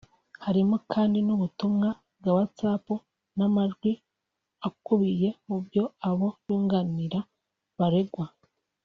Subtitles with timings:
[0.45, 1.89] Harimo kandi n’ubutumwa
[2.19, 2.85] bwa Whatsapp
[3.37, 3.91] n’amajwi
[4.67, 7.19] akubiye mu byo abo yunganira
[7.77, 8.25] baregwa